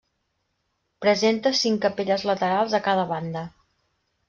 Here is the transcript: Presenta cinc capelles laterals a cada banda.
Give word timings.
Presenta 1.07 1.51
cinc 1.59 1.83
capelles 1.85 2.25
laterals 2.31 2.77
a 2.81 2.83
cada 2.91 3.07
banda. 3.15 3.47